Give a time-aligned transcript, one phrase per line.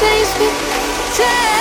[0.00, 0.48] Change me.
[1.16, 1.57] Change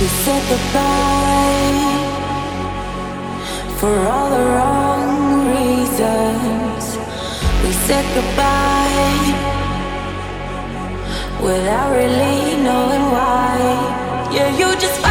[0.00, 1.76] We said goodbye
[3.78, 6.96] for all the wrong reasons.
[7.62, 9.34] We said goodbye
[11.42, 14.30] without really knowing why.
[14.32, 15.09] Yeah, you just.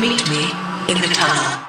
[0.00, 0.44] Meet me
[0.88, 1.67] in the tunnel.